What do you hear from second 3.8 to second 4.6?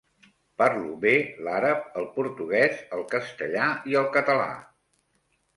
i el català.